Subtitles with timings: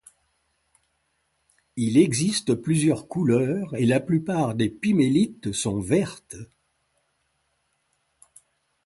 [1.75, 6.37] Il existe plusieurs couleurs, et la plupart des pimélites sont vertes.